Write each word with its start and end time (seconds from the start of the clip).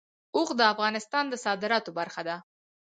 اوښ 0.35 0.49
د 0.59 0.61
افغانستان 0.73 1.25
د 1.29 1.33
صادراتو 1.45 1.89
برخه 1.99 2.21
ده. 2.27 2.35